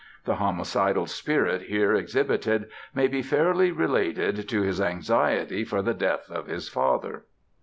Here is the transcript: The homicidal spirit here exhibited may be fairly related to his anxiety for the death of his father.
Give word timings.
The 0.25 0.37
homicidal 0.37 1.05
spirit 1.05 1.61
here 1.67 1.93
exhibited 1.93 2.71
may 2.95 3.05
be 3.07 3.21
fairly 3.21 3.69
related 3.69 4.49
to 4.49 4.63
his 4.63 4.81
anxiety 4.81 5.63
for 5.63 5.83
the 5.83 5.93
death 5.93 6.27
of 6.31 6.47
his 6.47 6.67
father. 6.69 7.25